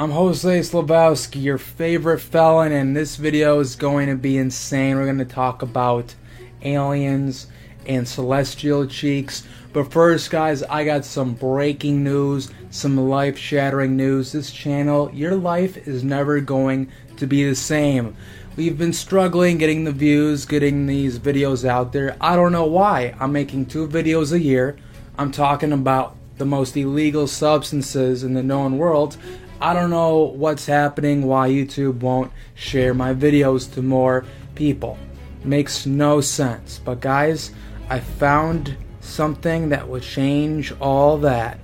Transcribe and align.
I'm 0.00 0.12
Jose 0.12 0.60
Slabowski, 0.60 1.42
your 1.42 1.58
favorite 1.58 2.20
felon, 2.20 2.70
and 2.70 2.96
this 2.96 3.16
video 3.16 3.58
is 3.58 3.74
going 3.74 4.06
to 4.06 4.14
be 4.14 4.38
insane. 4.38 4.94
We're 4.94 5.06
going 5.06 5.18
to 5.18 5.24
talk 5.24 5.62
about 5.62 6.14
aliens 6.62 7.48
and 7.84 8.06
celestial 8.06 8.86
cheeks. 8.86 9.42
But 9.72 9.90
first, 9.90 10.30
guys, 10.30 10.62
I 10.62 10.84
got 10.84 11.04
some 11.04 11.34
breaking 11.34 12.04
news, 12.04 12.48
some 12.70 12.96
life 13.08 13.36
shattering 13.36 13.96
news. 13.96 14.30
This 14.30 14.52
channel, 14.52 15.10
your 15.12 15.34
life 15.34 15.88
is 15.88 16.04
never 16.04 16.38
going 16.40 16.92
to 17.16 17.26
be 17.26 17.42
the 17.42 17.56
same. 17.56 18.16
We've 18.54 18.78
been 18.78 18.92
struggling 18.92 19.58
getting 19.58 19.82
the 19.82 19.90
views, 19.90 20.46
getting 20.46 20.86
these 20.86 21.18
videos 21.18 21.64
out 21.64 21.92
there. 21.92 22.16
I 22.20 22.36
don't 22.36 22.52
know 22.52 22.66
why. 22.66 23.16
I'm 23.18 23.32
making 23.32 23.66
two 23.66 23.88
videos 23.88 24.30
a 24.30 24.38
year. 24.38 24.76
I'm 25.18 25.32
talking 25.32 25.72
about 25.72 26.14
the 26.36 26.46
most 26.46 26.76
illegal 26.76 27.26
substances 27.26 28.22
in 28.22 28.34
the 28.34 28.44
known 28.44 28.78
world. 28.78 29.16
I 29.60 29.74
don't 29.74 29.90
know 29.90 30.18
what's 30.18 30.66
happening, 30.66 31.26
why 31.26 31.50
YouTube 31.50 32.00
won't 32.00 32.30
share 32.54 32.94
my 32.94 33.12
videos 33.12 33.72
to 33.74 33.82
more 33.82 34.24
people. 34.54 34.98
Makes 35.44 35.84
no 35.84 36.20
sense. 36.20 36.80
But 36.84 37.00
guys, 37.00 37.50
I 37.90 38.00
found 38.00 38.76
something 39.00 39.70
that 39.70 39.88
would 39.88 40.02
change 40.02 40.72
all 40.80 41.18
that. 41.18 41.58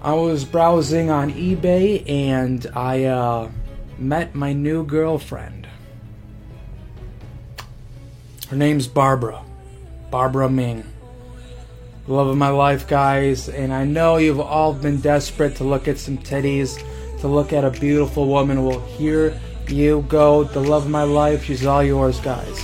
I 0.00 0.12
was 0.12 0.44
browsing 0.44 1.10
on 1.10 1.32
eBay 1.32 2.08
and 2.08 2.64
I 2.74 3.04
uh, 3.04 3.50
met 3.98 4.34
my 4.36 4.52
new 4.52 4.84
girlfriend. 4.84 5.66
Her 8.48 8.56
name's 8.56 8.86
Barbara. 8.86 9.42
Barbara 10.10 10.48
Ming 10.48 10.84
love 12.08 12.28
of 12.28 12.36
my 12.36 12.48
life, 12.48 12.86
guys. 12.86 13.48
And 13.48 13.72
I 13.72 13.84
know 13.84 14.16
you've 14.16 14.40
all 14.40 14.72
been 14.72 15.00
desperate 15.00 15.56
to 15.56 15.64
look 15.64 15.88
at 15.88 15.98
some 15.98 16.18
titties, 16.18 16.82
to 17.20 17.28
look 17.28 17.52
at 17.52 17.64
a 17.64 17.70
beautiful 17.70 18.28
woman. 18.28 18.64
Well, 18.64 18.80
here 18.80 19.40
you 19.68 20.04
go. 20.08 20.44
The 20.44 20.60
love 20.60 20.84
of 20.84 20.90
my 20.90 21.02
life. 21.02 21.44
She's 21.44 21.66
all 21.66 21.82
yours, 21.82 22.20
guys. 22.20 22.60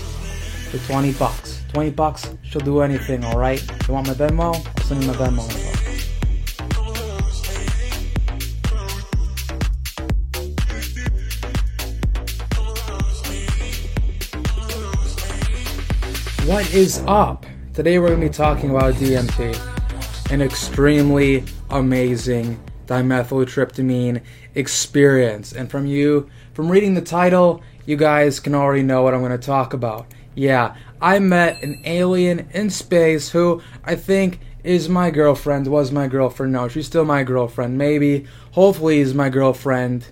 For 0.71 0.79
20 0.79 1.13
bucks. 1.15 1.63
20 1.73 1.91
bucks, 1.91 2.35
she'll 2.43 2.61
do 2.61 2.81
anything, 2.81 3.25
alright? 3.25 3.63
You 3.89 3.95
want 3.95 4.07
my 4.07 4.13
Venmo? 4.13 4.55
I'll 4.55 4.85
send 4.85 5.03
you 5.03 5.09
my 5.09 5.15
Venmo. 5.15 5.73
What 16.47 16.75
is 16.75 17.03
up? 17.07 17.47
Today 17.75 17.99
we're 17.99 18.09
going 18.09 18.21
to 18.21 18.27
be 18.27 18.33
talking 18.33 18.69
about 18.69 18.93
DMT, 18.97 20.31
an 20.31 20.43
extremely 20.43 21.43
amazing 21.71 22.63
dimethyltryptamine 22.85 24.21
experience. 24.55 25.55
And 25.55 25.71
from 25.71 25.87
you, 25.87 26.29
from 26.53 26.71
reading 26.71 26.93
the 26.93 27.01
title, 27.01 27.63
you 27.87 27.97
guys 27.97 28.41
can 28.41 28.55
already 28.55 28.83
know 28.83 29.01
what 29.03 29.15
I'm 29.15 29.21
going 29.21 29.33
to 29.33 29.39
talk 29.39 29.73
about. 29.73 30.07
Yeah, 30.35 30.77
I 31.01 31.19
met 31.19 31.63
an 31.63 31.81
alien 31.87 32.51
in 32.53 32.69
space 32.69 33.31
who 33.31 33.63
I 33.83 33.97
think 33.97 34.41
is 34.63 34.91
my 34.91 35.11
girlfriend, 35.11 35.67
was 35.67 35.91
my 35.91 36.09
girlfriend. 36.09 36.53
No, 36.53 36.69
she's 36.69 36.85
still 36.85 37.07
my 37.07 37.25
girlfriend. 37.25 37.79
Maybe, 37.79 38.27
hopefully, 38.51 38.99
is 38.99 39.15
my 39.15 39.31
girlfriend. 39.31 40.09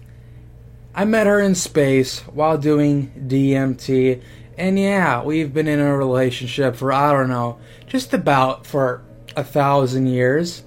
I 0.95 1.05
met 1.05 1.27
her 1.27 1.39
in 1.39 1.55
space 1.55 2.21
while 2.21 2.57
doing 2.57 3.13
DMT 3.29 4.23
and 4.61 4.79
yeah, 4.79 5.23
we've 5.23 5.55
been 5.55 5.67
in 5.67 5.81
a 5.81 5.97
relationship 5.97 6.77
for, 6.77 6.93
I 6.93 7.13
don't 7.13 7.31
know, 7.31 7.59
just 7.87 8.13
about 8.13 8.67
for 8.67 9.03
a 9.35 9.43
thousand 9.43 10.07
years. 10.09 10.65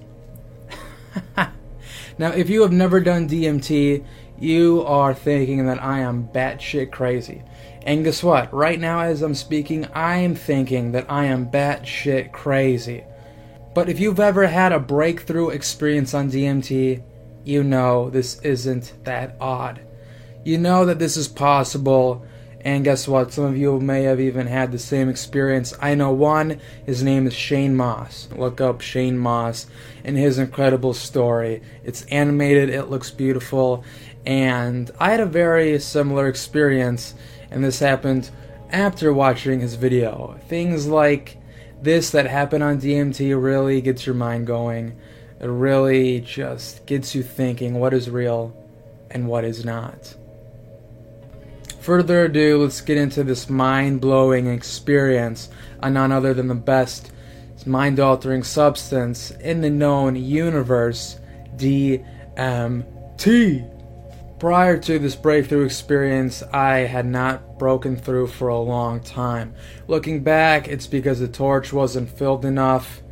now, 1.36 2.32
if 2.32 2.50
you 2.50 2.62
have 2.62 2.72
never 2.72 2.98
done 2.98 3.28
DMT, 3.28 4.04
you 4.36 4.82
are 4.82 5.14
thinking 5.14 5.66
that 5.66 5.80
I 5.80 6.00
am 6.00 6.26
batshit 6.26 6.90
crazy. 6.90 7.44
And 7.84 8.02
guess 8.02 8.20
what? 8.20 8.52
Right 8.52 8.80
now, 8.80 8.98
as 9.00 9.22
I'm 9.22 9.34
speaking, 9.34 9.86
I'm 9.94 10.34
thinking 10.34 10.90
that 10.90 11.06
I 11.08 11.26
am 11.26 11.48
batshit 11.48 12.32
crazy. 12.32 13.04
But 13.76 13.88
if 13.88 14.00
you've 14.00 14.18
ever 14.18 14.48
had 14.48 14.72
a 14.72 14.80
breakthrough 14.80 15.50
experience 15.50 16.14
on 16.14 16.32
DMT, 16.32 17.00
you 17.44 17.62
know 17.62 18.10
this 18.10 18.40
isn't 18.40 18.92
that 19.04 19.36
odd. 19.40 19.82
You 20.42 20.58
know 20.58 20.84
that 20.84 20.98
this 20.98 21.16
is 21.16 21.28
possible 21.28 22.26
and 22.64 22.82
guess 22.82 23.06
what? 23.06 23.30
Some 23.30 23.44
of 23.44 23.58
you 23.58 23.78
may 23.78 24.04
have 24.04 24.18
even 24.18 24.46
had 24.46 24.72
the 24.72 24.78
same 24.78 25.10
experience. 25.10 25.74
I 25.82 25.94
know 25.94 26.12
one, 26.12 26.60
his 26.86 27.02
name 27.02 27.26
is 27.26 27.34
Shane 27.34 27.76
Mauss. 27.76 28.26
Look 28.34 28.58
up 28.58 28.80
Shane 28.80 29.18
Mauss 29.18 29.66
and 30.02 30.16
his 30.16 30.38
incredible 30.38 30.94
story. 30.94 31.60
It's 31.84 32.06
animated, 32.06 32.70
it 32.70 32.84
looks 32.84 33.10
beautiful, 33.10 33.84
and 34.24 34.90
I 34.98 35.10
had 35.10 35.20
a 35.20 35.26
very 35.26 35.78
similar 35.78 36.26
experience, 36.26 37.14
and 37.50 37.62
this 37.62 37.80
happened 37.80 38.30
after 38.70 39.12
watching 39.12 39.60
his 39.60 39.74
video. 39.74 40.40
Things 40.48 40.86
like 40.86 41.36
this 41.82 42.10
that 42.12 42.26
happen 42.26 42.62
on 42.62 42.80
DMT 42.80 43.40
really 43.40 43.82
gets 43.82 44.06
your 44.06 44.14
mind 44.14 44.46
going. 44.46 44.96
It 45.38 45.48
really 45.48 46.22
just 46.22 46.86
gets 46.86 47.14
you 47.14 47.22
thinking 47.22 47.74
what 47.74 47.92
is 47.92 48.08
real 48.08 48.56
and 49.10 49.28
what 49.28 49.44
is 49.44 49.66
not 49.66 50.16
further 51.84 52.24
ado, 52.24 52.62
let's 52.62 52.80
get 52.80 52.96
into 52.96 53.22
this 53.22 53.50
mind 53.50 54.00
blowing 54.00 54.46
experience 54.46 55.50
on 55.82 55.92
none 55.92 56.10
other 56.10 56.32
than 56.32 56.48
the 56.48 56.54
best 56.54 57.12
mind 57.66 58.00
altering 58.00 58.42
substance 58.42 59.30
in 59.32 59.60
the 59.60 59.68
known 59.68 60.16
universe, 60.16 61.18
DMT. 61.56 62.00
Prior 64.38 64.78
to 64.78 64.98
this 64.98 65.14
breakthrough 65.14 65.66
experience, 65.66 66.42
I 66.54 66.78
had 66.78 67.04
not 67.04 67.58
broken 67.58 67.96
through 67.96 68.28
for 68.28 68.48
a 68.48 68.58
long 68.58 69.00
time. 69.00 69.54
Looking 69.86 70.22
back, 70.22 70.68
it's 70.68 70.86
because 70.86 71.20
the 71.20 71.28
torch 71.28 71.70
wasn't 71.70 72.08
filled 72.08 72.46
enough, 72.46 73.02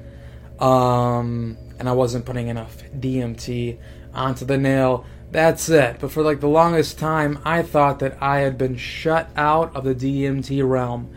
um, 0.59 1.59
and 1.79 1.91
I 1.91 1.93
wasn't 1.93 2.25
putting 2.25 2.49
enough 2.49 2.83
DMT 2.99 3.79
onto 4.15 4.47
the 4.47 4.57
nail 4.57 5.05
that's 5.33 5.69
it. 5.71 5.97
But 5.99 6.13
for 6.13 6.23
like 6.23 6.41
the 6.41 6.49
longest 6.49 6.99
time, 6.99 7.39
I 7.45 7.63
thought 7.63 7.99
that 8.01 8.23
I 8.23 8.41
had 8.41 8.59
been 8.59 8.77
shut 8.77 9.31
out 9.35 9.75
of 9.75 9.85
the 9.85 9.95
DMT 9.95 10.69
realm. 10.69 11.11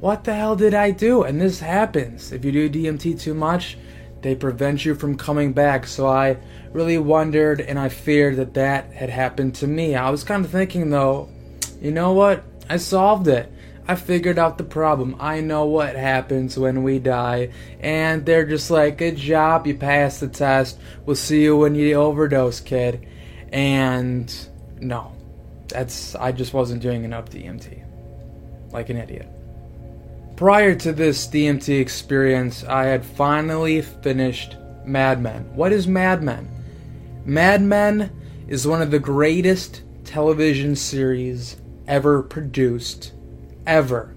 What 0.00 0.24
the 0.24 0.34
hell 0.34 0.54
did 0.54 0.74
I 0.74 0.90
do? 0.90 1.22
And 1.22 1.40
this 1.40 1.60
happens. 1.60 2.30
If 2.30 2.44
you 2.44 2.52
do 2.52 2.68
DMT 2.68 3.18
too 3.18 3.34
much, 3.34 3.78
they 4.20 4.34
prevent 4.34 4.84
you 4.84 4.94
from 4.94 5.16
coming 5.16 5.52
back. 5.52 5.86
So 5.86 6.06
I 6.06 6.36
really 6.72 6.98
wondered 6.98 7.60
and 7.60 7.78
I 7.78 7.88
feared 7.88 8.36
that 8.36 8.54
that 8.54 8.92
had 8.92 9.10
happened 9.10 9.54
to 9.56 9.66
me. 9.66 9.94
I 9.94 10.10
was 10.10 10.24
kind 10.24 10.44
of 10.44 10.50
thinking 10.50 10.90
though, 10.90 11.30
you 11.80 11.90
know 11.90 12.12
what? 12.12 12.44
I 12.68 12.76
solved 12.76 13.28
it. 13.28 13.50
I 13.88 13.96
figured 13.96 14.38
out 14.38 14.58
the 14.58 14.64
problem. 14.64 15.16
I 15.18 15.40
know 15.40 15.66
what 15.66 15.96
happens 15.96 16.58
when 16.58 16.82
we 16.82 16.98
die. 16.98 17.50
And 17.80 18.24
they're 18.24 18.46
just 18.46 18.70
like, 18.70 18.98
good 18.98 19.16
job, 19.16 19.66
you 19.66 19.74
passed 19.74 20.20
the 20.20 20.28
test. 20.28 20.78
We'll 21.04 21.16
see 21.16 21.42
you 21.42 21.56
when 21.56 21.74
you 21.74 21.94
overdose, 21.94 22.60
kid. 22.60 23.06
And 23.52 24.34
no, 24.80 25.12
that's 25.68 26.14
I 26.14 26.32
just 26.32 26.54
wasn't 26.54 26.82
doing 26.82 27.04
enough 27.04 27.30
DMT, 27.30 27.84
like 28.72 28.88
an 28.88 28.96
idiot. 28.96 29.28
Prior 30.36 30.74
to 30.74 30.92
this 30.92 31.26
DMT 31.26 31.80
experience, 31.80 32.64
I 32.64 32.84
had 32.84 33.04
finally 33.04 33.82
finished 33.82 34.56
Mad 34.84 35.22
Men. 35.22 35.54
What 35.54 35.72
is 35.72 35.86
Mad 35.86 36.22
Men? 36.22 36.48
Mad 37.24 37.62
Men 37.62 38.10
is 38.48 38.66
one 38.66 38.82
of 38.82 38.90
the 38.90 38.98
greatest 38.98 39.82
television 40.04 40.74
series 40.74 41.56
ever 41.86 42.22
produced, 42.22 43.12
ever. 43.66 44.14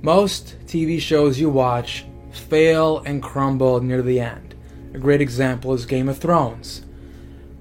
Most 0.00 0.56
TV 0.66 1.00
shows 1.00 1.38
you 1.38 1.48
watch 1.48 2.04
fail 2.32 2.98
and 3.00 3.22
crumble 3.22 3.80
near 3.80 4.02
the 4.02 4.20
end. 4.20 4.54
A 4.94 4.98
great 4.98 5.20
example 5.20 5.72
is 5.74 5.86
Game 5.86 6.08
of 6.08 6.18
Thrones. 6.18 6.82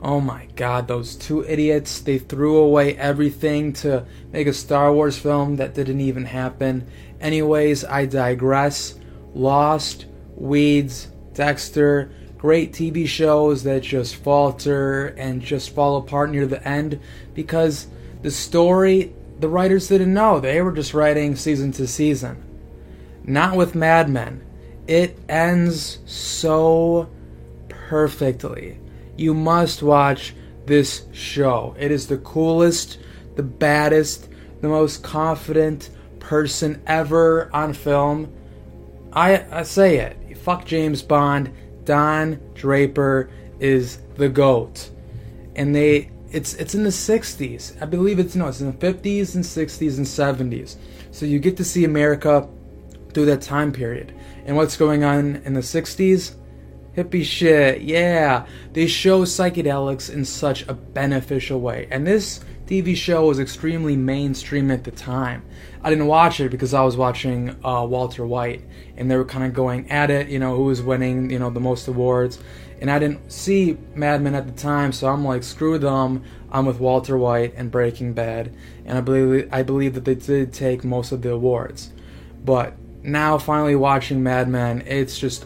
Oh 0.04 0.20
my 0.20 0.48
god, 0.56 0.88
those 0.88 1.16
two 1.16 1.46
idiots. 1.46 2.00
They 2.00 2.18
threw 2.18 2.58
away 2.58 2.98
everything 2.98 3.72
to 3.74 4.06
make 4.32 4.48
a 4.48 4.54
Star 4.54 4.92
Wars 4.92 5.18
film 5.18 5.58
that 5.58 5.76
didn't 5.76 6.02
even 6.02 6.26
happen. 6.26 6.88
Anyways, 7.20 7.86
I 7.86 8.08
digress. 8.08 8.96
Lost, 9.36 10.08
Weeds, 10.36 11.08
Dexter, 11.34 12.12
great 12.40 12.74
TV 12.74 13.08
shows 13.08 13.62
that 13.64 13.84
just 13.84 14.16
falter 14.16 15.08
and 15.10 15.40
just 15.40 15.76
fall 15.76 15.98
apart 15.98 16.32
near 16.32 16.48
the 16.48 16.68
end 16.68 17.00
because 17.36 17.86
the 18.24 18.32
story, 18.32 19.14
the 19.40 19.48
writers 19.48 19.88
didn't 19.88 20.16
know. 20.16 20.40
They 20.40 20.62
were 20.62 20.72
just 20.72 20.96
writing 20.96 21.36
season 21.36 21.72
to 21.74 21.86
season. 21.86 22.44
Not 23.24 23.56
with 23.56 23.76
Mad 23.76 24.10
Men. 24.10 24.44
It 24.88 25.20
ends 25.30 26.00
so 26.08 27.08
perfectly 27.70 28.80
you 29.22 29.34
must 29.34 29.84
watch 29.84 30.34
this 30.66 31.06
show. 31.14 31.76
It 31.80 31.92
is 31.92 32.08
the 32.08 32.18
coolest, 32.18 33.00
the 33.36 33.44
baddest, 33.44 34.30
the 34.62 34.68
most 34.68 35.04
confident 35.04 35.90
person 36.20 36.82
ever 36.88 37.50
on 37.54 37.74
film. 37.74 38.34
I, 39.14 39.46
I 39.52 39.64
say 39.64 39.98
it. 39.98 40.38
Fuck 40.38 40.66
James 40.66 41.02
Bond. 41.02 41.54
Don 41.86 42.40
Draper 42.54 43.30
is 43.60 44.00
the 44.16 44.30
GOAT. 44.30 44.90
And 45.56 45.76
they 45.76 46.12
it's 46.32 46.54
it's 46.56 46.76
in 46.76 46.84
the 46.84 46.90
60s. 46.90 47.82
I 47.82 47.86
believe 47.86 48.18
it's 48.18 48.36
no, 48.36 48.48
it's 48.48 48.62
in 48.62 48.72
the 48.72 48.78
50s 48.94 49.36
and 49.36 49.44
60s 49.44 49.98
and 49.98 50.06
70s. 50.52 50.78
So 51.12 51.26
you 51.26 51.40
get 51.40 51.58
to 51.58 51.66
see 51.66 51.84
America 51.84 52.48
through 53.14 53.26
that 53.26 53.42
time 53.42 53.72
period. 53.72 54.14
And 54.46 54.56
what's 54.56 54.78
going 54.78 55.04
on 55.04 55.38
in 55.44 55.54
the 55.54 55.60
60s? 55.60 56.36
Hippie 56.96 57.24
shit, 57.24 57.82
yeah. 57.82 58.46
They 58.74 58.88
show 58.88 59.24
psychedelics 59.24 60.14
in 60.14 60.26
such 60.26 60.68
a 60.68 60.74
beneficial 60.74 61.62
way. 61.62 61.88
And 61.90 62.06
this 62.06 62.42
TV 62.66 62.96
show 62.96 63.26
was 63.28 63.40
extremely 63.40 63.96
mainstream 63.96 64.72
at 64.72 64.84
the 64.84 64.92
time. 64.92 65.44
I 65.84 65.90
didn't 65.90 66.08
watch 66.08 66.40
it 66.40 66.52
because 66.52 66.74
I 66.74 66.82
was 66.84 66.98
watching 66.98 67.56
uh, 67.66 67.86
Walter 67.86 68.26
White, 68.26 68.64
and 68.98 69.10
they 69.10 69.16
were 69.16 69.26
kind 69.26 69.46
of 69.46 69.54
going 69.54 69.90
at 69.90 70.10
it, 70.12 70.28
you 70.28 70.40
know, 70.40 70.56
who 70.56 70.66
was 70.66 70.82
winning, 70.82 71.30
you 71.30 71.40
know, 71.40 71.50
the 71.50 71.60
most 71.60 71.88
awards. 71.88 72.40
And 72.82 72.92
I 72.92 73.00
didn't 73.00 73.32
see 73.32 73.78
Mad 73.96 74.22
Men 74.22 74.36
at 74.36 74.48
the 74.48 74.54
time, 74.54 74.92
so 74.92 75.08
I'm 75.08 75.24
like, 75.24 75.44
screw 75.44 75.78
them. 75.78 76.24
I'm 76.52 76.66
with 76.66 76.80
Walter 76.80 77.18
White 77.18 77.54
and 77.56 77.72
Breaking 77.72 78.14
Bad, 78.14 78.54
and 78.86 78.98
I 78.98 79.02
believe 79.02 79.50
I 79.52 79.64
believe 79.64 79.94
that 79.94 80.04
they 80.04 80.16
did 80.16 80.52
take 80.52 80.84
most 80.84 81.12
of 81.12 81.22
the 81.22 81.32
awards. 81.32 81.92
But 82.44 82.76
now, 83.04 83.38
finally 83.38 83.76
watching 83.76 84.24
Mad 84.24 84.50
Men, 84.50 84.84
it's 84.86 85.18
just 85.18 85.46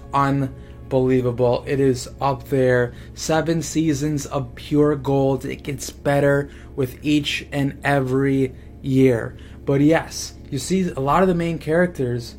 unbelievable. 0.85 1.63
It 1.67 1.79
is 1.79 2.09
up 2.21 2.45
there. 2.49 2.93
Seven 3.15 3.61
seasons 3.61 4.25
of 4.27 4.53
pure 4.55 4.95
gold. 4.95 5.45
It 5.45 5.63
gets 5.63 5.89
better 5.89 6.49
with 6.75 7.03
each 7.03 7.47
and 7.51 7.79
every 7.83 8.53
year. 8.81 9.37
But 9.65 9.81
yes, 9.81 10.35
you 10.51 10.59
see 10.59 10.89
a 10.89 10.99
lot 10.99 11.23
of 11.23 11.27
the 11.27 11.35
main 11.35 11.57
characters 11.57 12.35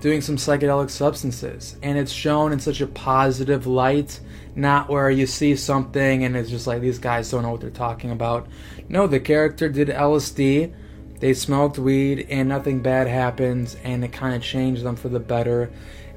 doing 0.00 0.22
some 0.22 0.36
psychedelic 0.36 0.88
substances, 0.88 1.76
and 1.82 1.98
it's 1.98 2.10
shown 2.10 2.52
in 2.52 2.58
such 2.58 2.80
a 2.80 2.86
positive 2.86 3.66
light. 3.66 4.20
Not 4.56 4.88
where 4.88 5.10
you 5.10 5.26
see 5.26 5.54
something 5.54 6.24
and 6.24 6.36
it's 6.36 6.50
just 6.50 6.66
like 6.66 6.80
these 6.80 6.98
guys 6.98 7.30
don't 7.30 7.42
know 7.42 7.52
what 7.52 7.60
they're 7.60 7.70
talking 7.70 8.10
about. 8.10 8.48
No, 8.88 9.06
the 9.06 9.20
character 9.20 9.68
did 9.68 9.88
LSD 9.88 10.72
they 11.20 11.34
smoked 11.34 11.78
weed 11.78 12.26
and 12.30 12.48
nothing 12.48 12.80
bad 12.80 13.06
happens 13.06 13.76
and 13.84 14.02
it 14.02 14.10
kind 14.10 14.34
of 14.34 14.42
changed 14.42 14.82
them 14.82 14.96
for 14.96 15.10
the 15.10 15.20
better 15.20 15.70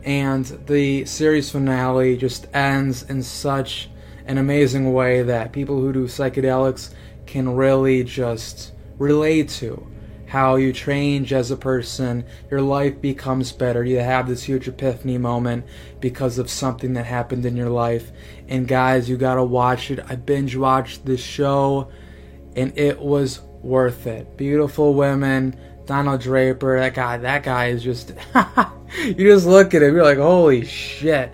and 0.06 0.46
the 0.68 1.06
series 1.06 1.50
finale 1.50 2.18
just 2.18 2.48
ends 2.54 3.04
in 3.04 3.24
such 3.24 3.90
an 4.26 4.38
amazing 4.38 4.94
way 4.94 5.22
that 5.24 5.52
people 5.52 5.80
who 5.80 5.94
do 5.94 6.06
psychedelics 6.06 6.94
can 7.26 7.56
really 7.56 8.04
just 8.04 8.74
relate 8.98 9.50
to 9.50 9.88
how 10.34 10.56
you 10.56 10.74
change 10.74 11.32
as 11.32 11.52
a 11.52 11.56
person, 11.56 12.26
your 12.50 12.60
life 12.60 13.00
becomes 13.00 13.52
better. 13.52 13.84
You 13.84 14.00
have 14.00 14.28
this 14.28 14.42
huge 14.42 14.68
epiphany 14.68 15.20
moment 15.20 15.64
because 16.00 16.40
of 16.40 16.50
something 16.50 16.94
that 16.94 17.06
happened 17.06 17.46
in 17.46 17.56
your 17.56 17.70
life. 17.70 18.12
And 18.48 18.68
guys, 18.68 19.08
you 19.08 19.16
gotta 19.16 19.44
watch 19.44 19.92
it. 19.92 20.00
I 20.10 20.16
binge 20.16 20.56
watched 20.56 21.06
this 21.06 21.22
show 21.22 21.92
and 22.56 22.76
it 22.76 23.00
was 23.00 23.42
worth 23.62 24.08
it. 24.08 24.36
Beautiful 24.36 24.96
women, 24.96 25.56
Donald 25.86 26.22
Draper, 26.22 26.80
that 26.80 26.96
guy, 26.96 27.18
that 27.18 27.44
guy 27.44 27.68
is 27.68 27.84
just 27.84 28.14
you 29.04 29.16
just 29.16 29.46
look 29.46 29.74
at 29.74 29.82
him, 29.82 29.96
you're 29.96 30.04
like, 30.04 30.18
holy 30.18 30.66
shit. 30.66 31.34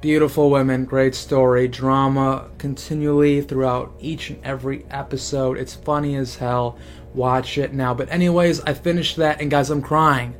Beautiful 0.00 0.48
women, 0.48 0.86
great 0.86 1.14
story, 1.14 1.68
drama 1.68 2.48
continually 2.56 3.42
throughout 3.42 3.92
each 4.00 4.30
and 4.30 4.42
every 4.44 4.86
episode. 4.90 5.58
It's 5.58 5.74
funny 5.74 6.16
as 6.16 6.36
hell. 6.36 6.78
Watch 7.14 7.58
it 7.58 7.74
now. 7.74 7.92
But 7.92 8.10
anyways, 8.10 8.60
I 8.62 8.72
finished 8.72 9.16
that 9.16 9.40
and 9.40 9.50
guys, 9.50 9.68
I'm 9.68 9.82
crying. 9.82 10.34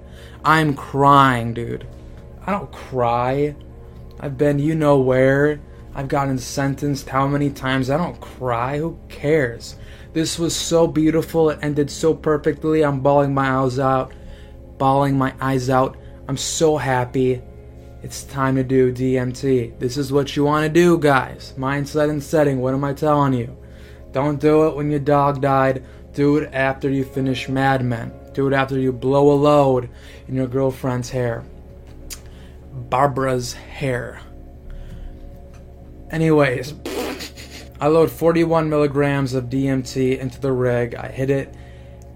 I'm 0.45 0.75
crying, 0.75 1.53
dude. 1.53 1.87
I 2.47 2.53
don't 2.53 2.73
cry. 2.73 3.55
I've 4.19 4.39
been 4.39 4.59
you 4.59 4.75
know 4.75 4.99
where. 4.99 5.61
I've 5.95 6.09
gotten 6.09 6.39
sentenced 6.39 7.09
how 7.09 7.27
many 7.27 7.51
times. 7.51 7.91
I 7.91 7.99
don't 7.99 8.21
cry. 8.21 8.79
Who 8.79 8.99
cares? 9.11 9.77
This 10.15 10.39
was 10.39 10.57
so 10.57 10.87
beautiful. 10.87 11.51
It 11.51 11.59
ended 11.61 11.91
so 11.91 12.15
perfectly. 12.15 12.83
I'm 12.83 13.01
bawling 13.01 13.35
my 13.35 13.51
eyes 13.51 13.79
out. 13.79 14.13
Bawling 14.79 15.19
my 15.19 15.35
eyes 15.41 15.69
out. 15.69 15.99
I'm 16.31 16.37
so 16.37 16.77
happy. 16.77 17.43
It's 18.05 18.23
time 18.23 18.55
to 18.55 18.62
do 18.62 18.93
DMT. 18.93 19.81
This 19.81 19.97
is 19.97 20.12
what 20.12 20.37
you 20.37 20.44
want 20.44 20.65
to 20.65 20.73
do, 20.73 20.97
guys. 20.97 21.55
Mindset 21.59 22.09
and 22.09 22.23
setting. 22.23 22.61
What 22.61 22.73
am 22.73 22.85
I 22.85 22.93
telling 22.93 23.32
you? 23.32 23.59
Don't 24.12 24.41
do 24.41 24.69
it 24.69 24.77
when 24.77 24.93
your 24.93 25.00
dog 25.00 25.41
died. 25.41 25.85
Do 26.12 26.37
it 26.37 26.55
after 26.55 26.88
you 26.88 27.03
finish 27.03 27.49
Mad 27.49 27.85
Men. 27.85 28.12
Do 28.32 28.47
it 28.47 28.53
after 28.53 28.79
you 28.79 28.93
blow 28.93 29.32
a 29.32 29.35
load 29.35 29.91
in 30.29 30.37
your 30.37 30.47
girlfriend's 30.47 31.11
hair. 31.11 31.43
Barbara's 32.73 33.55
hair. 33.55 34.21
Anyways. 36.12 36.75
I 37.81 37.88
load 37.88 38.09
41 38.09 38.71
milligrams 38.71 39.35
of 39.35 39.47
DMT 39.47 40.21
into 40.21 40.41
the 40.41 40.53
rig. 40.53 40.94
I 40.94 41.09
hit 41.09 41.29
it 41.29 41.53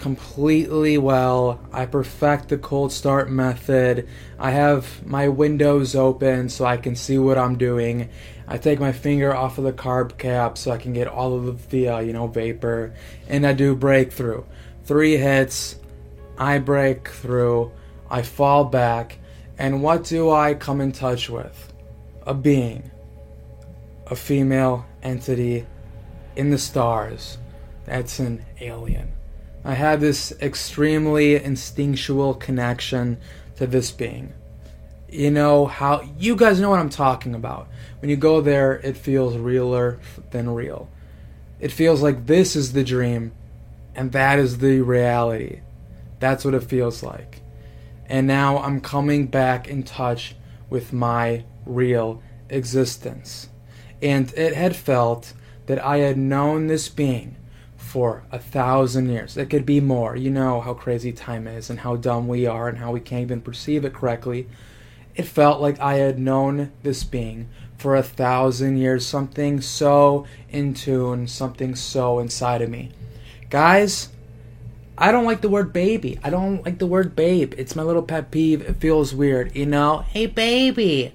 completely 0.04 0.98
well. 0.98 1.58
I 1.72 1.86
perfect 1.86 2.50
the 2.50 2.58
cold 2.58 2.92
start 2.92 3.30
method. 3.30 4.06
I 4.38 4.50
have 4.50 5.02
my 5.06 5.28
windows 5.28 5.96
open 5.96 6.50
so 6.50 6.66
I 6.66 6.76
can 6.76 6.94
see 6.94 7.16
what 7.16 7.38
I'm 7.38 7.56
doing. 7.56 8.10
I 8.46 8.58
take 8.58 8.80
my 8.80 8.92
finger 8.92 9.34
off 9.34 9.56
of 9.56 9.64
the 9.64 9.72
carb 9.72 10.18
cap 10.18 10.58
so 10.58 10.72
I 10.72 10.76
can 10.76 10.92
get 10.92 11.08
all 11.08 11.32
of 11.48 11.70
the 11.70 11.88
uh, 11.88 12.00
you 12.00 12.12
know 12.12 12.26
vapor, 12.26 12.92
and 13.28 13.46
I 13.46 13.54
do 13.54 13.74
breakthrough. 13.74 14.44
Three 14.84 15.16
hits, 15.16 15.76
I 16.36 16.58
break 16.58 17.08
through. 17.08 17.72
I 18.10 18.20
fall 18.20 18.66
back, 18.66 19.16
and 19.56 19.82
what 19.82 20.04
do 20.04 20.30
I 20.30 20.52
come 20.52 20.82
in 20.82 20.92
touch 20.92 21.30
with? 21.30 21.72
A 22.26 22.34
being, 22.34 22.90
a 24.08 24.16
female 24.16 24.84
entity 25.02 25.64
in 26.36 26.50
the 26.50 26.58
stars. 26.58 27.38
That's 27.86 28.18
an 28.18 28.44
alien. 28.60 29.14
I 29.64 29.75
had 29.75 30.00
this 30.00 30.32
extremely 30.43 31.37
instinctual 31.37 32.34
connection 32.34 33.19
to 33.56 33.66
this 33.66 33.90
being. 33.90 34.34
You 35.08 35.31
know 35.31 35.66
how 35.66 36.02
you 36.19 36.37
guys 36.37 36.61
know 36.61 36.70
what 36.70 36.81
I'm 36.81 36.90
talking 36.90 37.34
about. 37.34 37.69
When 38.00 38.11
you 38.11 38.16
go 38.16 38.40
there, 38.40 38.75
it 38.81 38.96
feels 38.96 39.37
realer 39.37 40.00
than 40.31 40.50
real. 40.50 40.90
It 41.61 41.72
feels 41.72 42.02
like 42.02 42.26
this 42.26 42.56
is 42.56 42.72
the 42.72 42.84
dream 42.84 43.32
and 43.94 44.12
that 44.12 44.38
is 44.38 44.58
the 44.58 44.81
reality. 44.81 45.61
That's 46.20 46.44
what 46.44 46.55
it 46.55 46.64
feels 46.64 47.02
like. 47.02 47.40
And 48.06 48.26
now 48.26 48.58
I'm 48.58 48.81
coming 48.81 49.28
back 49.28 49.69
in 49.69 49.82
touch 49.82 50.34
with 50.69 50.93
my 50.93 51.44
real 51.64 52.22
existence 52.50 53.49
and 54.02 54.32
it 54.37 54.55
had 54.55 54.76
felt 54.76 55.33
that 55.66 55.83
I 55.83 55.99
had 55.99 56.18
known 56.18 56.66
this 56.66 56.90
being 56.90 57.37
for 57.94 58.24
a 58.32 58.38
thousand 58.40 59.08
years. 59.08 59.36
It 59.36 59.48
could 59.48 59.64
be 59.64 59.78
more. 59.78 60.16
You 60.16 60.28
know 60.28 60.60
how 60.60 60.74
crazy 60.74 61.12
time 61.12 61.46
is 61.46 61.70
and 61.70 61.78
how 61.78 61.94
dumb 61.94 62.26
we 62.26 62.44
are 62.44 62.68
and 62.68 62.78
how 62.78 62.90
we 62.90 62.98
can't 62.98 63.22
even 63.22 63.40
perceive 63.40 63.84
it 63.84 63.94
correctly. 63.94 64.48
It 65.14 65.26
felt 65.26 65.60
like 65.60 65.78
I 65.78 65.94
had 65.98 66.18
known 66.18 66.72
this 66.82 67.04
being 67.04 67.48
for 67.78 67.94
a 67.94 68.02
thousand 68.02 68.78
years, 68.78 69.06
something 69.06 69.60
so 69.60 70.26
in 70.50 70.74
tune, 70.74 71.28
something 71.28 71.76
so 71.76 72.18
inside 72.18 72.62
of 72.62 72.68
me. 72.68 72.90
Guys, 73.48 74.08
I 74.98 75.12
don't 75.12 75.24
like 75.24 75.40
the 75.40 75.48
word 75.48 75.72
baby. 75.72 76.18
I 76.24 76.30
don't 76.30 76.64
like 76.64 76.80
the 76.80 76.88
word 76.88 77.14
babe. 77.14 77.54
It's 77.56 77.76
my 77.76 77.84
little 77.84 78.02
pet 78.02 78.32
peeve. 78.32 78.60
It 78.62 78.78
feels 78.78 79.14
weird, 79.14 79.54
you 79.54 79.66
know? 79.66 79.98
Hey, 79.98 80.26
baby 80.26 81.12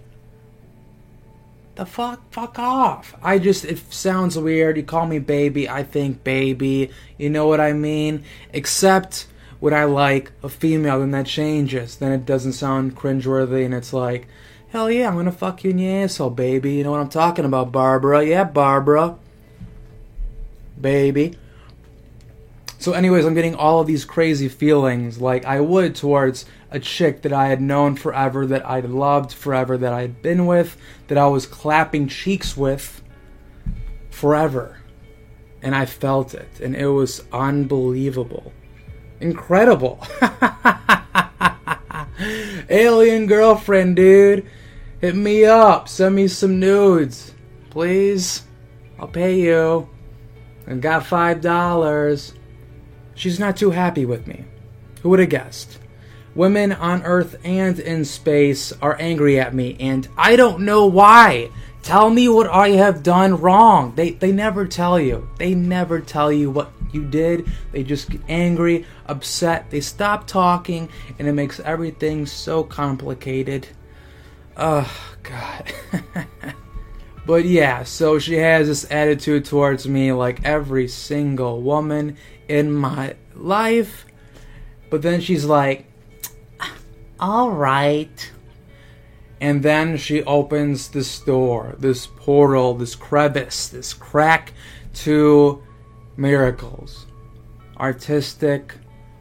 the 1.79 1.86
fuck 1.86 2.19
fuck 2.31 2.59
off. 2.59 3.15
I 3.24 3.39
just 3.39 3.63
it 3.63 3.79
sounds 3.93 4.38
weird. 4.38 4.75
You 4.75 4.83
call 4.83 5.07
me 5.07 5.17
baby 5.17 5.69
i 5.69 5.81
think 5.81 6.25
baby. 6.25 6.91
You 7.17 7.29
know 7.29 7.48
what 7.48 7.62
i 7.62 7.71
mean? 7.71 8.25
Except 8.51 9.27
what 9.62 9.74
i 9.74 9.86
like 9.86 10.33
a 10.43 10.50
female 10.50 11.00
then 11.00 11.12
that 11.12 11.25
changes. 11.25 11.95
Then 11.95 12.12
it 12.12 12.25
doesn't 12.25 12.53
sound 12.53 12.98
cringeworthy 12.98 13.63
and 13.63 13.74
it's 13.74 13.93
like 13.93 14.27
hell 14.71 14.91
yeah 14.91 15.07
i'm 15.07 15.15
gonna 15.15 15.31
fuck 15.31 15.63
you 15.63 15.71
in 15.71 15.79
your 15.79 16.03
asshole 16.03 16.31
baby. 16.31 16.74
You 16.74 16.83
know 16.83 16.91
what 16.91 17.00
i'm 17.00 17.09
talking 17.09 17.45
about 17.45 17.71
barbara? 17.71 18.25
Yeah 18.25 18.43
barbara. 18.43 19.15
Baby. 20.79 21.38
So 22.77 22.91
anyways 22.91 23.24
i'm 23.24 23.36
getting 23.36 23.55
all 23.55 23.79
of 23.79 23.88
these 23.88 24.03
crazy 24.03 24.50
feelings. 24.50 25.21
Like 25.21 25.45
i 25.45 25.62
would 25.62 25.95
towards 25.95 26.43
a 26.72 26.80
chick 26.80 27.24
that 27.24 27.34
I 27.34 27.48
had 27.48 27.62
known 27.62 27.96
forever, 27.96 28.46
that 28.46 28.68
I 28.68 28.80
loved 28.82 29.34
forever, 29.34 29.78
that 29.78 29.94
I 29.94 30.02
had 30.02 30.22
been 30.22 30.46
with, 30.46 30.78
that 31.08 31.18
I 31.18 31.28
was 31.28 31.46
clapping 31.46 32.08
cheeks 32.08 32.56
with 32.56 33.02
forever. 34.10 34.78
And 35.62 35.76
I 35.76 35.86
felt 35.86 36.34
it, 36.34 36.60
and 36.62 36.76
it 36.76 36.88
was 36.88 37.24
unbelievable. 37.34 38.54
Incredible. 39.20 40.06
Alien 42.70 43.28
girlfriend, 43.28 43.98
dude. 43.98 44.46
Hit 45.02 45.16
me 45.16 45.46
up. 45.46 45.90
Send 45.90 46.16
me 46.16 46.28
some 46.28 46.60
nudes. 46.60 47.34
Please. 47.70 48.44
I'll 48.98 49.08
pay 49.08 49.40
you. 49.40 49.90
I 50.68 50.76
got 50.76 51.06
five 51.06 51.42
dollars. 51.42 52.34
She's 53.16 53.40
not 53.40 53.58
too 53.58 53.72
happy 53.72 54.06
with 54.06 54.28
me. 54.28 54.46
Who 55.02 55.10
would 55.10 55.20
have 55.20 55.30
guessed? 55.30 55.80
Women 56.39 56.72
on 56.72 57.03
Earth 57.03 57.36
and 57.43 57.77
in 57.77 58.05
space 58.05 58.72
are 58.81 58.96
angry 58.98 59.38
at 59.38 59.53
me, 59.53 59.75
and 59.77 60.08
I 60.17 60.38
don't 60.38 60.62
know 60.62 60.86
why. 60.86 61.50
Tell 61.84 62.10
me 62.10 62.29
what 62.29 62.48
I 62.48 62.69
have 62.69 63.03
done 63.03 63.41
wrong. 63.41 63.93
They 63.93 64.12
they 64.12 64.31
never 64.31 64.65
tell 64.65 64.98
you. 64.98 65.27
They 65.38 65.53
never 65.53 66.00
tell 66.00 66.31
you 66.31 66.50
what 66.50 66.72
you 66.93 67.03
did. 67.03 67.51
They 67.74 67.84
just 67.84 68.10
get 68.10 68.22
angry, 68.29 68.86
upset. 69.05 69.69
They 69.69 69.81
stop 69.81 70.27
talking, 70.27 70.88
and 71.19 71.27
it 71.27 71.34
makes 71.34 71.60
everything 71.60 72.25
so 72.25 72.63
complicated. 72.63 73.67
Oh 74.55 74.89
God. 75.24 75.74
but 77.25 77.43
yeah, 77.43 77.84
so 77.84 78.17
she 78.17 78.36
has 78.36 78.67
this 78.67 78.89
attitude 78.89 79.43
towards 79.43 79.89
me 79.89 80.13
like 80.13 80.46
every 80.46 80.88
single 80.88 81.62
woman 81.62 82.15
in 82.48 82.72
my 82.72 83.15
life. 83.36 84.05
But 84.89 85.01
then 85.01 85.19
she's 85.19 85.43
like, 85.43 85.88
all 87.20 87.52
right. 87.52 88.32
And 89.42 89.64
then 89.64 89.98
she 89.98 90.24
opens 90.24 90.90
this 90.90 91.20
door, 91.20 91.76
this 91.80 92.08
portal, 92.08 92.74
this 92.74 92.96
crevice, 92.96 93.68
this 93.68 93.94
crack 93.94 94.54
to 94.96 95.64
miracles. 96.18 97.06
Artistic, 97.78 98.76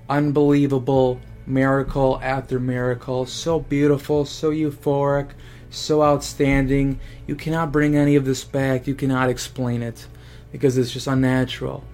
unbelievable, 0.08 1.20
miracle 1.46 2.18
after 2.22 2.58
miracle. 2.58 3.26
So 3.26 3.60
beautiful, 3.60 4.24
so 4.24 4.50
euphoric, 4.50 5.30
so 5.70 6.02
outstanding. 6.02 6.98
You 7.26 7.36
cannot 7.36 7.70
bring 7.70 7.96
any 7.96 8.16
of 8.16 8.24
this 8.24 8.42
back. 8.42 8.86
You 8.86 8.94
cannot 8.94 9.30
explain 9.30 9.82
it 9.82 10.06
because 10.50 10.78
it's 10.78 10.92
just 10.92 11.06
unnatural. 11.06 11.84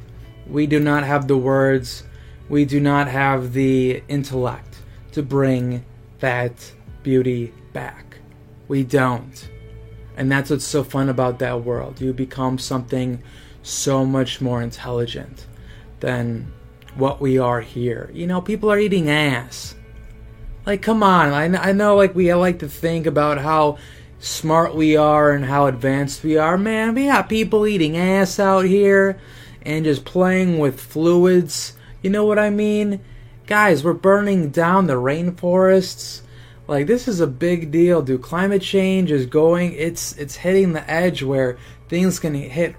We 0.47 0.67
do 0.67 0.81
not 0.81 1.05
have 1.05 1.29
the 1.29 1.37
words, 1.37 2.05
we 2.49 2.65
do 2.65 2.81
not 2.81 3.09
have 3.09 3.53
the 3.53 4.03
intellect 4.09 4.79
to 5.13 5.23
bring 5.23 5.85
that 6.21 6.73
beauty 7.03 7.53
back. 7.73 8.19
We 8.69 8.83
don't. 8.83 9.49
And 10.17 10.31
that's 10.31 10.51
what's 10.51 10.65
so 10.65 10.85
fun 10.85 11.09
about 11.09 11.39
that 11.41 11.65
world. 11.65 12.01
You 12.01 12.13
become 12.13 12.59
something 12.59 13.23
so 13.63 14.05
much 14.05 14.41
more 14.41 14.63
intelligent 14.63 15.47
than 16.01 16.53
what 16.95 17.21
we 17.21 17.39
are 17.39 17.61
here. 17.61 18.11
You 18.13 18.27
know, 18.27 18.41
people 18.41 18.71
are 18.71 18.79
eating 18.79 19.11
ass. 19.11 19.75
Like, 20.67 20.83
come 20.83 21.03
on. 21.03 21.31
I, 21.33 21.71
I 21.71 21.73
know, 21.73 21.97
like, 21.97 22.15
we 22.15 22.33
like 22.33 22.61
to 22.61 22.69
think 22.69 23.07
about 23.07 23.39
how 23.39 23.79
smart 24.19 24.75
we 24.75 24.97
are 24.97 25.33
and 25.33 25.45
how 25.45 25.67
advanced 25.67 26.25
we 26.25 26.39
are. 26.39 26.57
Man, 26.57 26.95
we 26.95 27.07
got 27.07 27.29
people 27.29 27.67
eating 27.67 27.97
ass 27.97 28.39
out 28.39 28.65
here 28.65 29.21
and 29.63 29.85
just 29.85 30.05
playing 30.05 30.59
with 30.59 30.81
fluids. 30.81 31.77
You 32.03 32.11
know 32.11 32.25
what 32.25 32.39
I 32.39 32.51
mean? 32.51 33.01
Guys, 33.47 33.85
we're 33.85 33.93
burning 33.93 34.49
down 34.49 34.87
the 34.87 34.95
rainforests. 34.95 36.23
Like 36.67 36.87
this 36.87 37.07
is 37.07 37.21
a 37.21 37.27
big 37.27 37.71
deal, 37.71 38.01
dude. 38.01 38.23
Climate 38.23 38.63
change 38.63 39.13
is 39.13 39.27
going 39.27 39.75
it's 39.75 40.17
it's 40.17 40.37
hitting 40.37 40.73
the 40.73 40.91
edge 40.91 41.23
where 41.23 41.59
things 41.91 42.19
can 42.19 42.33
hit 42.33 42.75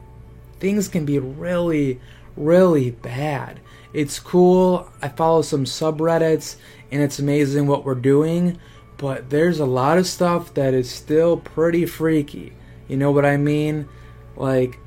things 0.60 0.88
can 0.88 1.06
be 1.06 1.20
really 1.20 2.02
really 2.36 2.90
bad. 2.90 3.60
It's 3.94 4.20
cool. 4.20 4.92
I 5.04 5.10
follow 5.10 5.44
some 5.44 5.66
subreddits 5.66 6.56
and 6.92 7.00
it's 7.04 7.20
amazing 7.20 7.68
what 7.68 7.86
we're 7.86 7.94
doing, 7.94 8.58
but 8.98 9.30
there's 9.30 9.60
a 9.60 9.66
lot 9.66 10.00
of 10.00 10.08
stuff 10.08 10.56
that 10.56 10.74
is 10.74 10.90
still 10.90 11.38
pretty 11.38 11.86
freaky. 11.86 12.54
You 12.88 12.98
know 12.98 13.12
what 13.12 13.26
I 13.26 13.38
mean? 13.38 13.88
Like 14.36 14.80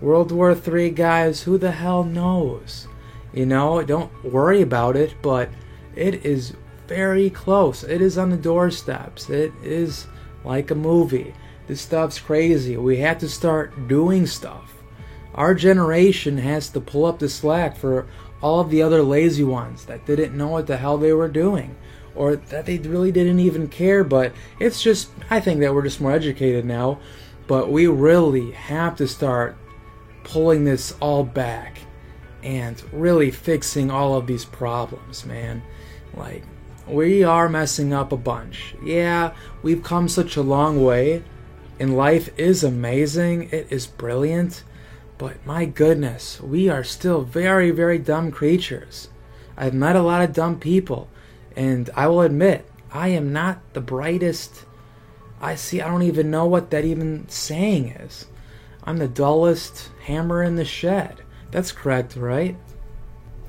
World 0.00 0.30
War 0.30 0.54
Three, 0.54 0.90
guys, 0.90 1.42
who 1.42 1.58
the 1.58 1.72
hell 1.72 2.04
knows? 2.04 2.87
You 3.32 3.46
know, 3.46 3.82
don't 3.82 4.12
worry 4.24 4.62
about 4.62 4.96
it, 4.96 5.14
but 5.22 5.50
it 5.94 6.24
is 6.24 6.54
very 6.86 7.28
close. 7.28 7.84
It 7.84 8.00
is 8.00 8.16
on 8.16 8.30
the 8.30 8.36
doorsteps. 8.36 9.28
It 9.28 9.52
is 9.62 10.06
like 10.44 10.70
a 10.70 10.74
movie. 10.74 11.34
This 11.66 11.82
stuff's 11.82 12.18
crazy. 12.18 12.76
We 12.76 12.96
have 12.98 13.18
to 13.18 13.28
start 13.28 13.88
doing 13.88 14.26
stuff. 14.26 14.74
Our 15.34 15.54
generation 15.54 16.38
has 16.38 16.70
to 16.70 16.80
pull 16.80 17.04
up 17.04 17.18
the 17.18 17.28
slack 17.28 17.76
for 17.76 18.06
all 18.40 18.60
of 18.60 18.70
the 18.70 18.82
other 18.82 19.02
lazy 19.02 19.44
ones 19.44 19.84
that 19.84 20.06
didn't 20.06 20.36
know 20.36 20.48
what 20.48 20.66
the 20.66 20.78
hell 20.78 20.96
they 20.96 21.12
were 21.12 21.28
doing 21.28 21.76
or 22.14 22.36
that 22.36 22.66
they 22.66 22.78
really 22.78 23.12
didn't 23.12 23.38
even 23.38 23.68
care. 23.68 24.02
But 24.02 24.32
it's 24.58 24.82
just, 24.82 25.10
I 25.30 25.40
think 25.40 25.60
that 25.60 25.74
we're 25.74 25.82
just 25.82 26.00
more 26.00 26.12
educated 26.12 26.64
now. 26.64 26.98
But 27.46 27.70
we 27.70 27.86
really 27.86 28.52
have 28.52 28.96
to 28.96 29.06
start 29.06 29.56
pulling 30.24 30.64
this 30.64 30.94
all 31.00 31.24
back 31.24 31.78
and 32.48 32.82
really 32.92 33.30
fixing 33.30 33.90
all 33.90 34.14
of 34.14 34.26
these 34.26 34.46
problems, 34.46 35.26
man. 35.26 35.62
Like, 36.14 36.42
we 36.86 37.22
are 37.22 37.46
messing 37.46 37.92
up 37.92 38.10
a 38.10 38.16
bunch. 38.16 38.74
Yeah, 38.82 39.34
we've 39.60 39.82
come 39.82 40.08
such 40.08 40.34
a 40.34 40.42
long 40.42 40.82
way, 40.82 41.22
and 41.78 41.94
life 41.94 42.30
is 42.38 42.64
amazing, 42.64 43.50
it 43.52 43.66
is 43.68 43.86
brilliant, 43.86 44.64
but 45.18 45.44
my 45.44 45.66
goodness, 45.66 46.40
we 46.40 46.70
are 46.70 46.82
still 46.82 47.20
very, 47.20 47.70
very 47.70 47.98
dumb 47.98 48.30
creatures. 48.30 49.10
I've 49.54 49.74
met 49.74 49.94
a 49.94 50.02
lot 50.02 50.22
of 50.22 50.32
dumb 50.32 50.58
people, 50.58 51.10
and 51.54 51.90
I 51.94 52.06
will 52.06 52.22
admit, 52.22 52.66
I 52.90 53.08
am 53.08 53.30
not 53.30 53.60
the 53.74 53.82
brightest. 53.82 54.64
I 55.38 55.54
see, 55.54 55.82
I 55.82 55.88
don't 55.88 56.02
even 56.02 56.30
know 56.30 56.46
what 56.46 56.70
that 56.70 56.86
even 56.86 57.28
saying 57.28 57.88
is. 57.88 58.24
I'm 58.84 58.96
the 58.96 59.06
dullest 59.06 59.90
hammer 60.04 60.42
in 60.42 60.56
the 60.56 60.64
shed. 60.64 61.20
That's 61.50 61.72
correct, 61.72 62.16
right? 62.16 62.56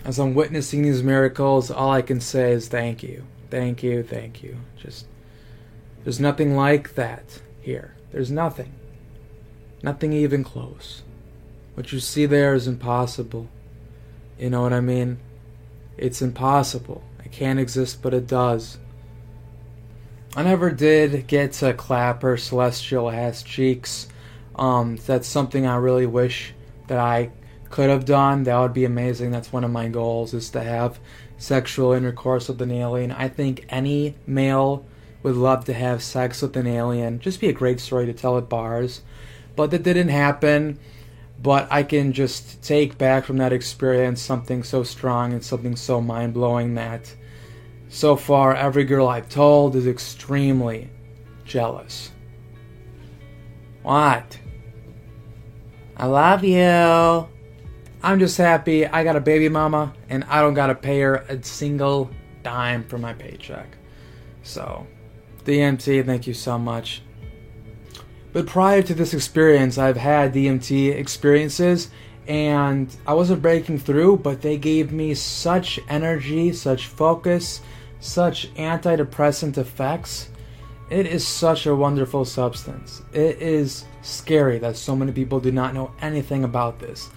As 0.05 0.19
I'm 0.19 0.33
witnessing 0.33 0.83
these 0.83 1.03
miracles, 1.03 1.69
all 1.69 1.91
I 1.91 2.01
can 2.01 2.21
say 2.21 2.51
is 2.51 2.67
thank 2.67 3.03
you. 3.03 3.25
Thank 3.49 3.83
you, 3.83 4.03
thank 4.03 4.41
you. 4.41 4.57
Just 4.77 5.05
there's 6.03 6.19
nothing 6.19 6.55
like 6.55 6.95
that 6.95 7.41
here. 7.61 7.95
There's 8.11 8.31
nothing. 8.31 8.73
Nothing 9.83 10.13
even 10.13 10.43
close. 10.43 11.03
What 11.73 11.91
you 11.91 11.99
see 11.99 12.25
there 12.25 12.53
is 12.53 12.67
impossible. 12.67 13.49
You 14.37 14.49
know 14.49 14.61
what 14.61 14.73
I 14.73 14.81
mean? 14.81 15.19
It's 15.97 16.21
impossible. 16.21 17.03
It 17.23 17.31
can't 17.31 17.59
exist, 17.59 18.01
but 18.01 18.13
it 18.13 18.27
does. 18.27 18.77
I 20.35 20.43
never 20.43 20.69
did 20.69 21.27
get 21.27 21.53
to 21.53 21.73
clap 21.73 22.21
her 22.21 22.37
celestial 22.37 23.09
ass 23.09 23.43
cheeks. 23.43 24.07
Um, 24.55 24.97
that's 25.05 25.27
something 25.27 25.65
I 25.65 25.75
really 25.75 26.05
wish 26.05 26.53
that 26.87 26.99
I 26.99 27.31
could 27.69 27.89
have 27.89 28.05
done. 28.05 28.43
That 28.43 28.59
would 28.59 28.73
be 28.73 28.85
amazing. 28.85 29.31
That's 29.31 29.53
one 29.53 29.63
of 29.63 29.71
my 29.71 29.87
goals 29.87 30.33
is 30.33 30.49
to 30.51 30.63
have 30.63 30.99
sexual 31.37 31.93
intercourse 31.93 32.47
with 32.47 32.61
an 32.61 32.71
alien. 32.71 33.11
I 33.11 33.27
think 33.27 33.65
any 33.69 34.15
male 34.25 34.85
would 35.23 35.35
love 35.35 35.65
to 35.65 35.73
have 35.73 36.01
sex 36.01 36.41
with 36.41 36.55
an 36.57 36.67
alien. 36.67 37.19
Just 37.19 37.41
be 37.41 37.49
a 37.49 37.53
great 37.53 37.79
story 37.79 38.05
to 38.05 38.13
tell 38.13 38.37
at 38.37 38.49
bars. 38.49 39.01
But 39.55 39.71
that 39.71 39.83
didn't 39.83 40.09
happen. 40.09 40.79
But 41.41 41.67
I 41.71 41.83
can 41.83 42.11
just 42.11 42.61
take 42.61 42.97
back 42.97 43.23
from 43.25 43.37
that 43.37 43.53
experience 43.53 44.21
something 44.21 44.63
so 44.63 44.83
strong 44.83 45.31
and 45.31 45.43
something 45.43 45.75
so 45.75 46.01
mind 46.01 46.33
blowing 46.33 46.75
that 46.75 47.13
so 47.89 48.15
far 48.15 48.55
every 48.55 48.83
girl 48.83 49.07
I've 49.07 49.29
told 49.29 49.75
is 49.75 49.87
extremely 49.87 50.89
jealous. 51.43 52.11
What? 53.81 54.39
I 55.97 56.05
love 56.05 56.43
you. 56.43 57.27
I'm 58.01 58.19
just 58.19 58.37
happy 58.37 58.85
I 58.85 59.03
got 59.03 59.17
a 59.17 59.21
baby 59.21 59.49
mama 59.49 59.93
and 60.07 60.23
I 60.25 60.41
don't 60.41 60.53
gotta 60.53 60.75
pay 60.75 61.01
her 61.01 61.15
a 61.27 61.43
single 61.43 62.09
dime 62.43 62.85
for 62.85 62.97
my 62.97 63.13
paycheck. 63.13 63.77
So, 64.41 64.87
DMT, 65.43 66.05
thank 66.05 66.25
you 66.25 66.33
so 66.33 66.57
much. 66.57 67.01
But 68.31 68.47
prior 68.47 68.81
to 68.83 68.93
this 68.93 69.13
experience, 69.13 69.77
I've 69.77 69.97
had 69.97 70.33
DMT 70.33 70.95
experiences 70.95 71.89
and 72.25 72.95
I 73.05 73.15
wasn't 73.15 73.41
breaking 73.41 73.79
through, 73.79 74.17
but 74.17 74.41
they 74.41 74.57
gave 74.57 74.93
me 74.93 75.13
such 75.13 75.77
energy, 75.89 76.53
such 76.53 76.87
focus, 76.87 77.59
such 77.99 78.53
antidepressant 78.53 79.57
effects. 79.57 80.29
It 80.89 81.05
is 81.05 81.27
such 81.27 81.65
a 81.65 81.75
wonderful 81.75 82.23
substance. 82.23 83.01
It 83.11 83.41
is 83.41 83.83
scary 84.03 84.57
that 84.59 84.77
so 84.77 84.95
many 84.95 85.11
people 85.11 85.41
do 85.41 85.51
not 85.51 85.73
know 85.73 85.91
anything 86.01 86.45
about 86.45 86.79
this 86.79 87.09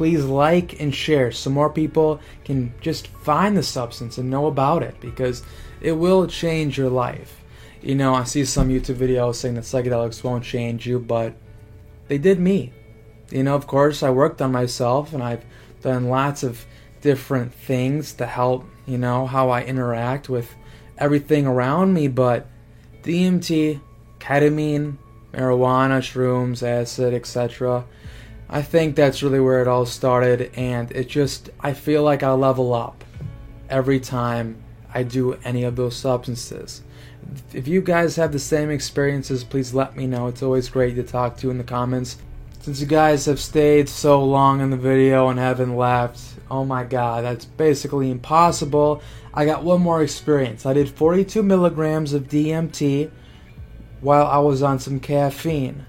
please 0.00 0.24
like 0.24 0.80
and 0.80 0.94
share 0.94 1.30
so 1.30 1.50
more 1.50 1.68
people 1.68 2.18
can 2.42 2.72
just 2.80 3.08
find 3.08 3.54
the 3.54 3.62
substance 3.62 4.16
and 4.16 4.30
know 4.30 4.46
about 4.46 4.82
it 4.82 4.98
because 4.98 5.42
it 5.82 5.92
will 5.92 6.26
change 6.26 6.78
your 6.78 6.88
life. 6.88 7.42
You 7.82 7.96
know, 7.96 8.14
I 8.14 8.24
see 8.24 8.46
some 8.46 8.70
YouTube 8.70 8.96
videos 8.96 9.34
saying 9.34 9.56
that 9.56 9.64
psychedelics 9.64 10.24
won't 10.24 10.42
change 10.42 10.86
you, 10.86 10.98
but 10.98 11.34
they 12.08 12.16
did 12.16 12.40
me. 12.40 12.72
You 13.30 13.42
know, 13.42 13.54
of 13.54 13.66
course, 13.66 14.02
I 14.02 14.08
worked 14.08 14.40
on 14.40 14.52
myself 14.52 15.12
and 15.12 15.22
I've 15.22 15.44
done 15.82 16.08
lots 16.08 16.44
of 16.44 16.64
different 17.02 17.52
things 17.52 18.14
to 18.14 18.26
help, 18.26 18.64
you 18.86 18.96
know, 18.96 19.26
how 19.26 19.50
I 19.50 19.64
interact 19.64 20.30
with 20.30 20.50
everything 20.96 21.46
around 21.46 21.92
me, 21.92 22.08
but 22.08 22.46
DMT, 23.02 23.82
ketamine, 24.18 24.96
marijuana, 25.34 26.00
shrooms, 26.00 26.66
acid, 26.66 27.12
etc 27.12 27.84
I 28.52 28.62
think 28.62 28.96
that's 28.96 29.22
really 29.22 29.38
where 29.38 29.62
it 29.62 29.68
all 29.68 29.86
started, 29.86 30.50
and 30.56 30.90
it 30.90 31.08
just, 31.08 31.50
I 31.60 31.72
feel 31.72 32.02
like 32.02 32.24
I 32.24 32.32
level 32.32 32.74
up 32.74 33.04
every 33.68 34.00
time 34.00 34.60
I 34.92 35.04
do 35.04 35.34
any 35.44 35.62
of 35.62 35.76
those 35.76 35.94
substances. 35.94 36.82
if 37.52 37.68
you 37.68 37.80
guys 37.80 38.16
have 38.16 38.32
the 38.32 38.40
same 38.40 38.70
experiences, 38.70 39.44
please 39.44 39.72
let 39.72 39.96
me 39.96 40.08
know. 40.08 40.26
It's 40.26 40.42
always 40.42 40.68
great 40.68 40.96
to 40.96 41.04
talk 41.04 41.36
to 41.36 41.46
you 41.46 41.50
in 41.52 41.58
the 41.58 41.64
comments. 41.64 42.16
Since 42.60 42.80
you 42.80 42.86
guys 42.86 43.24
have 43.26 43.38
stayed 43.38 43.88
so 43.88 44.22
long 44.24 44.60
in 44.60 44.70
the 44.70 44.76
video 44.76 45.28
and 45.28 45.38
haven't 45.38 45.76
left, 45.76 46.20
oh 46.50 46.64
my 46.64 46.82
god, 46.82 47.22
that's 47.22 47.44
basically 47.44 48.10
impossible. 48.10 49.00
I 49.32 49.44
got 49.44 49.62
one 49.62 49.80
more 49.80 50.02
experience. 50.02 50.66
I 50.66 50.72
did 50.72 50.90
42 50.90 51.42
milligrams 51.44 52.12
of 52.14 52.28
DMT 52.28 53.10
while 54.00 54.26
I 54.26 54.38
was 54.38 54.60
on 54.60 54.80
some 54.80 54.98
caffeine. 54.98 55.86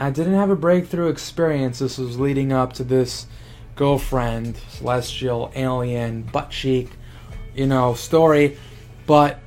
And 0.00 0.06
I 0.06 0.10
didn't 0.12 0.32
have 0.32 0.48
a 0.48 0.56
breakthrough 0.56 1.08
experience. 1.08 1.80
This 1.80 1.98
was 1.98 2.18
leading 2.18 2.54
up 2.54 2.72
to 2.72 2.84
this 2.84 3.26
girlfriend, 3.76 4.56
celestial, 4.70 5.52
alien, 5.54 6.22
butt 6.22 6.48
cheek, 6.48 6.88
you 7.54 7.66
know, 7.66 7.92
story. 7.92 8.56
But 9.06 9.40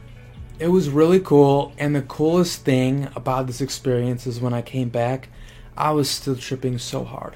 it 0.60 0.68
was 0.68 0.92
really 0.92 1.20
cool. 1.20 1.74
And 1.80 1.96
the 1.96 2.04
coolest 2.04 2.64
thing 2.64 3.08
about 3.16 3.48
this 3.48 3.62
experience 3.62 4.28
is 4.28 4.40
when 4.40 4.54
I 4.54 4.62
came 4.62 4.90
back, 4.90 5.30
I 5.76 5.90
was 5.90 6.08
still 6.08 6.36
tripping 6.36 6.78
so 6.78 7.04
hard. 7.04 7.36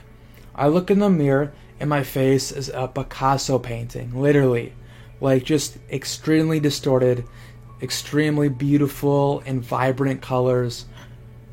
I 0.54 0.68
look 0.68 0.92
in 0.92 1.00
the 1.00 1.10
mirror 1.10 1.54
and 1.80 1.90
my 1.90 2.04
face 2.04 2.52
is 2.52 2.70
a 2.70 2.88
Picasso 2.88 3.58
painting, 3.58 4.22
literally. 4.22 4.74
Like 5.20 5.44
just 5.44 5.80
extremely 5.90 6.60
distorted, 6.60 7.26
extremely 7.82 8.48
beautiful 8.48 9.42
and 9.48 9.64
vibrant 9.64 10.22
colors. 10.22 10.86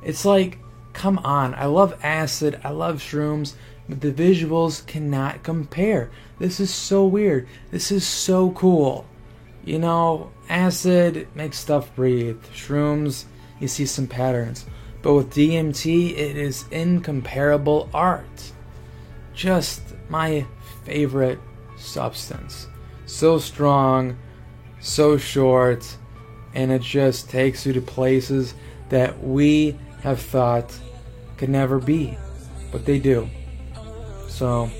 It's 0.02 0.26
like, 0.26 0.59
come 0.94 1.18
on, 1.18 1.54
I 1.54 1.66
love 1.66 1.98
acid, 2.02 2.60
I 2.64 2.70
love 2.70 3.00
shrooms, 3.00 3.54
but 3.88 4.00
the 4.00 4.12
visuals 4.12 4.86
cannot 4.86 5.42
compare. 5.42 6.10
This 6.38 6.60
is 6.60 6.72
so 6.72 7.06
weird. 7.06 7.46
This 7.70 7.92
is 7.92 8.06
so 8.06 8.50
cool. 8.52 9.06
You 9.64 9.78
know, 9.78 10.32
acid 10.48 11.28
makes 11.34 11.58
stuff 11.58 11.94
breathe. 11.94 12.42
Shrooms, 12.54 13.24
you 13.60 13.68
see 13.68 13.86
some 13.86 14.06
patterns. 14.06 14.64
But 15.02 15.14
with 15.14 15.34
DMT, 15.34 16.12
it 16.12 16.36
is 16.36 16.64
incomparable 16.70 17.90
art. 17.92 18.52
Just 19.34 19.82
my 20.08 20.46
favorite 20.84 21.40
substance. 21.76 22.68
So 23.04 23.38
strong, 23.38 24.16
so 24.80 25.18
short, 25.18 25.96
and 26.54 26.72
it 26.72 26.82
just 26.82 27.28
takes 27.28 27.66
you 27.66 27.72
to 27.74 27.80
places 27.82 28.54
that 28.88 29.22
we 29.22 29.78
have 30.02 30.20
thought 30.20 30.78
could 31.36 31.50
never 31.50 31.78
be, 31.78 32.16
but 32.72 32.84
they 32.84 32.98
do. 32.98 33.28
So, 34.28 34.70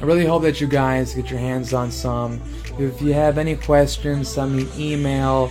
I 0.00 0.04
really 0.04 0.26
hope 0.26 0.42
that 0.42 0.60
you 0.60 0.66
guys 0.66 1.14
get 1.14 1.30
your 1.30 1.38
hands 1.38 1.72
on 1.72 1.90
some. 1.90 2.40
If 2.78 3.00
you 3.00 3.12
have 3.12 3.38
any 3.38 3.56
questions, 3.56 4.28
send 4.28 4.56
me 4.56 4.62
an 4.62 4.80
email. 4.80 5.48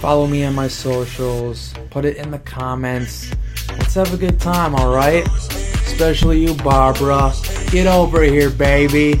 Follow 0.00 0.26
me 0.26 0.44
on 0.44 0.54
my 0.54 0.68
socials. 0.68 1.74
Put 1.90 2.04
it 2.04 2.16
in 2.16 2.30
the 2.30 2.38
comments. 2.40 3.30
Let's 3.70 3.94
have 3.94 4.12
a 4.12 4.16
good 4.16 4.40
time, 4.40 4.74
alright? 4.74 5.26
Especially 5.28 6.40
you, 6.40 6.54
Barbara. 6.54 7.32
Get 7.70 7.86
over 7.86 8.22
here, 8.22 8.50
baby. 8.50 9.20